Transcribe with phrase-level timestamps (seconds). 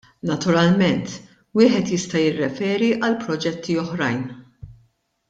[0.27, 1.11] Naturalment
[1.59, 4.25] wieħed jista' jirriferi għal proġetti oħrajn.